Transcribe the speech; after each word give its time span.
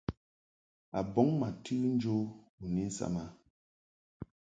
A 0.97 0.99
bɔŋ 1.13 1.29
ma 1.39 1.49
tɨ 1.63 1.73
njo 1.93 2.15
u 2.61 2.65
ni 2.73 2.81
nsam 2.89 3.15
a. 3.23 3.25